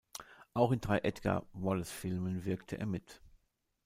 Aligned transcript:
Auch 0.55 0.71
in 0.71 0.81
drei 0.81 0.97
Edgar-Wallace-Filmen 0.97 2.43
wirkte 2.43 2.75
er 2.75 2.87
mit. 2.87 3.21